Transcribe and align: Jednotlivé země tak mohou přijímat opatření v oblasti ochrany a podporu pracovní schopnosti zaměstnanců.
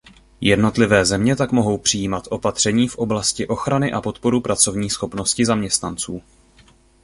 Jednotlivé 0.41 1.05
země 1.05 1.35
tak 1.35 1.51
mohou 1.51 1.77
přijímat 1.77 2.27
opatření 2.29 2.87
v 2.87 2.95
oblasti 2.95 3.47
ochrany 3.47 3.91
a 3.93 4.01
podporu 4.01 4.41
pracovní 4.41 4.89
schopnosti 4.89 5.45
zaměstnanců. 5.45 6.21